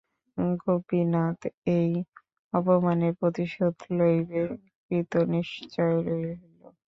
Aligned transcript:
গোপীনাথ 0.61 1.39
এই 1.71 1.89
অপমানের 2.53 3.13
প্রতিশোধ 3.19 3.75
লইতে 3.97 4.41
কৃতনিশ্চয় 4.85 5.97
হইল। 6.07 6.29